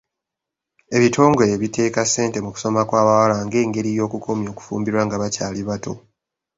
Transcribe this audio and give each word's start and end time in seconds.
Ebitongole 0.95 1.53
biteeka 1.61 2.01
ssente 2.05 2.37
mu 2.45 2.49
kusoma 2.55 2.81
kw'abawala 2.89 3.35
nga 3.45 3.57
engeri 3.63 3.89
y'okukomya 3.97 4.47
okufumbirwa 4.53 5.01
nga 5.05 5.15
bakyali 5.21 5.61
bato. 5.69 5.93